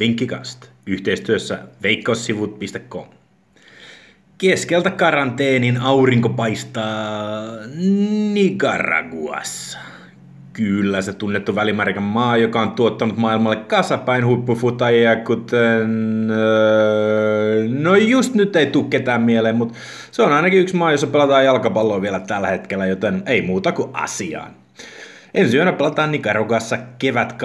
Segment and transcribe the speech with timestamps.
[0.00, 3.06] Vinkkikast yhteistyössä veikkaussivut.com.
[4.38, 7.42] Keskeltä karanteenin aurinko paistaa
[8.32, 9.78] Nicaraguassa.
[10.52, 16.30] Kyllä se tunnettu välimärkän maa, joka on tuottanut maailmalle kasapäin huippufutajia, kuten...
[16.30, 19.78] Öö, no just nyt ei tule ketään mieleen, mutta
[20.10, 23.90] se on ainakin yksi maa, jossa pelataan jalkapalloa vielä tällä hetkellä, joten ei muuta kuin
[23.92, 24.50] asiaan.
[25.34, 27.36] Ensi yönä pelataan Nicaragassa kevät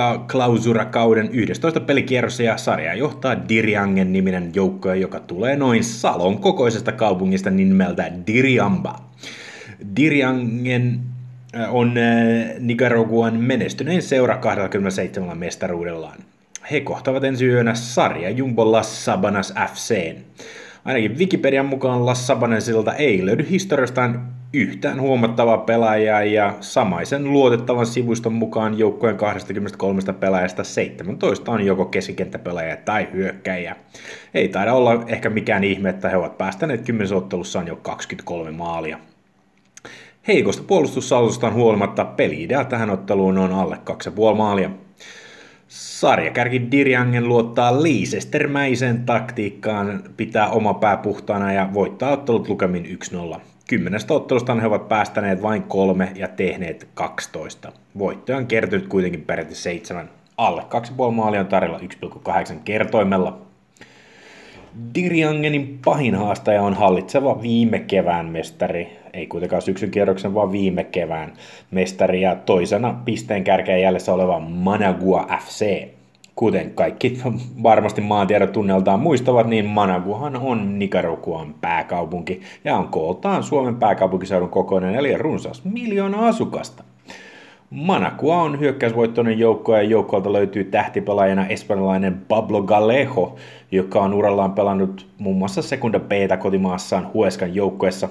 [0.92, 7.50] kauden 11 pelikierrossa ja sarjaa johtaa Diriangen niminen joukko, joka tulee noin Salon kokoisesta kaupungista
[7.50, 8.96] nimeltä Diriamba.
[9.96, 11.00] Diriangen
[11.56, 16.18] äh, on äh, Nicaraguan menestynein seura 27 mestaruudellaan.
[16.72, 20.18] He kohtavat ensi yönä sarja Jumbo Las Sabanas FCn.
[20.88, 28.34] Ainakin Wikipedian mukaan Las Sabanesilta ei löydy historiastaan yhtään huomattavaa pelaajaa ja samaisen luotettavan sivuston
[28.34, 33.76] mukaan joukkojen 23 pelaajasta 17 on joko keskikenttäpelaajia tai hyökkäjiä.
[34.34, 39.00] Ei taida olla ehkä mikään ihme, että he ovat päästäneet 10 ottelussaan jo 23 maalia.
[40.28, 44.70] Heikosta puolustussalustaan huolimatta peliidea tähän otteluun on alle 2,5 maalia.
[45.68, 53.00] Sarjakärki Dirjangen luottaa liisestermäiseen taktiikkaan, pitää oma pää puhtaana ja voittaa ottelut lukemin
[53.36, 53.40] 1-0.
[53.70, 57.72] Kymmenestä ottelusta he ovat päästäneet vain kolme ja tehneet 12.
[57.98, 60.10] Voittoja on kertynyt kuitenkin peräti seitsemän.
[60.38, 63.42] Alle 2,5 maalia on tarjolla 1,8 kertoimella.
[64.96, 71.34] Dirjangenin pahin haastaja on hallitseva viime kevään mestari, ei kuitenkaan syksyn kierroksen, vaan viime kevään
[71.72, 75.88] mestari ja toisena pisteen kärkeen jäljessä oleva Managua FC.
[76.36, 77.22] Kuten kaikki
[77.64, 84.96] varmasti maantiedot tunneltaan muistavat, niin Managuhan on Nicaraguan pääkaupunki ja on kooltaan Suomen pääkaupunkiseudun kokoinen
[84.96, 86.84] eli runsas miljoona asukasta.
[87.70, 93.36] Managua on hyökkäysvoittoinen joukko ja joukkoilta löytyy tähtipelaajana espanjalainen Pablo Galejo,
[93.72, 98.10] joka on urallaan pelannut muun muassa Sekunda B kotimaassaan Hueskan joukkoessa,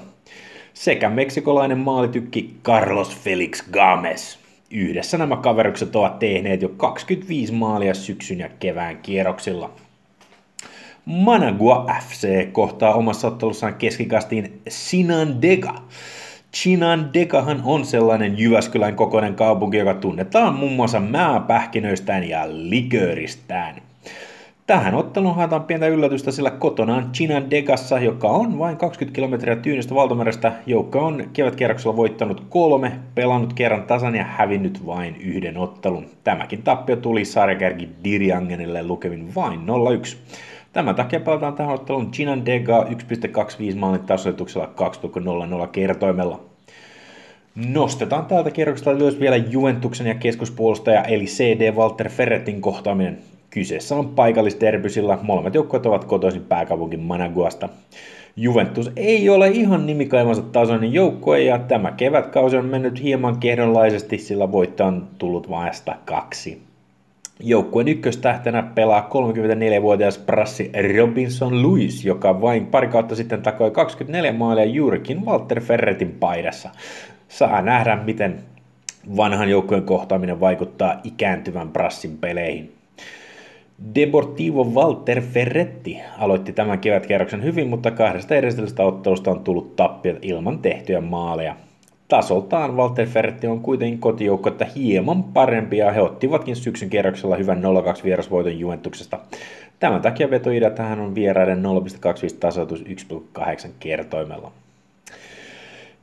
[0.77, 4.39] sekä meksikolainen maalitykki Carlos Felix Games.
[4.71, 9.71] Yhdessä nämä kaverukset ovat tehneet jo 25 maalia syksyn ja kevään kierroksilla.
[11.05, 15.75] Managua FC kohtaa omassa ottelussaan keskikastiin Sinandega.
[16.55, 23.83] Sinandegahan on sellainen Jyväskylän kokoinen kaupunki, joka tunnetaan muun muassa määpähkinöistään ja likööristään.
[24.67, 29.95] Tähän otteluun haetaan pientä yllätystä, sillä kotonaan Chinan Degassa, joka on vain 20 kilometriä tyynestä
[29.95, 36.07] valtamerestä, joukko on kevätkierroksella voittanut kolme, pelannut kerran tasan ja hävinnyt vain yhden ottelun.
[36.25, 40.17] Tämäkin tappio tuli sarjakärki Dirjangenille lukemin vain 0-1.
[40.73, 44.71] Tämän takia pelataan tähän otteluun Chinan Dega 1.25 maalin tasoituksella
[45.63, 46.41] 2.00 kertoimella.
[47.55, 53.19] Nostetaan tältä kierroksesta ylös vielä Juventuksen ja keskuspuolustaja eli CD Walter Ferretin kohtaaminen.
[53.57, 57.69] Kyseessä on paikallisterpy, sillä molemmat joukkueet ovat kotoisin pääkaupunkin Managuasta.
[58.37, 64.53] Juventus ei ole ihan nimikaimansa tasoinen joukkue ja tämä kevätkausi on mennyt hieman kehdonlaisesti, sillä
[64.53, 66.63] voitto on tullut vasta kaksi.
[67.41, 74.65] Joukkueen ykköstähtenä pelaa 34-vuotias prassi Robinson Lewis, joka vain pari kautta sitten takoi 24 maalia
[74.65, 76.71] juurikin Walter Ferretin paidassa.
[77.29, 78.41] Saa nähdä, miten
[79.17, 82.77] vanhan joukkueen kohtaaminen vaikuttaa ikääntyvän prassin peleihin.
[83.95, 90.59] Deportivo Walter Ferretti aloitti tämän kevätkierroksen hyvin, mutta kahdesta edellisestä ottelusta on tullut tappiot ilman
[90.59, 91.57] tehtyjä maaleja.
[92.09, 97.63] Tasoltaan Walter Ferretti on kuitenkin kotijoukkoita hieman parempi ja he ottivatkin syksyn kierroksella hyvän
[98.01, 99.19] 0-2 vierasvoiton Juventuksesta.
[99.81, 104.53] Tämän takia vetoidea tähän on vieraiden 0,25 tasoitus 1,8 kertoimella.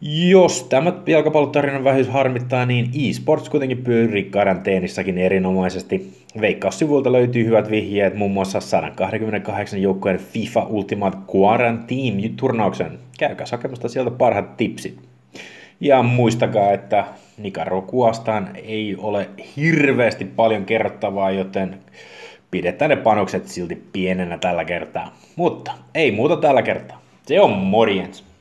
[0.05, 6.13] Jos tämä jalkapallotarinan vähyys harmittaa, niin eSports kuitenkin pyörii karanteenissakin erinomaisesti.
[6.41, 12.99] Veikkaussivuilta löytyy hyvät vihjeet muun muassa 128 joukkojen FIFA Ultimate Quarantine-turnauksen.
[13.19, 14.97] Käykää hakemasta sieltä parhaat tipsit.
[15.79, 17.05] Ja muistakaa, että
[17.37, 21.77] Nicaraguastaan ei ole hirveästi paljon kerrottavaa, joten
[22.51, 25.17] pidetään ne panokset silti pienenä tällä kertaa.
[25.35, 27.01] Mutta ei muuta tällä kertaa.
[27.25, 28.32] Se on morjens!